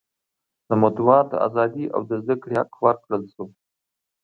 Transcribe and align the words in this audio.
د 0.67 0.69
مطبوعاتو 0.83 1.35
ازادي 1.47 1.85
او 1.95 2.01
د 2.09 2.11
زده 2.23 2.35
کړې 2.41 2.55
حق 2.61 2.73
ورکړل 2.85 3.23
شو. 3.33 3.45